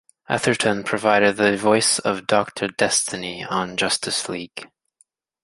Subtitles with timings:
[0.27, 4.65] Atherton provided the voice of Doctor Destiny on "Justice League".